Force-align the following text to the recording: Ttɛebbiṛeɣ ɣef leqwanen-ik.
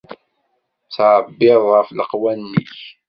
Ttɛebbiṛeɣ 0.87 1.71
ɣef 1.75 1.89
leqwanen-ik. 1.93 2.77